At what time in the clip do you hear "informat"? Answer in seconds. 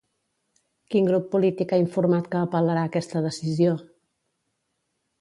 1.83-2.31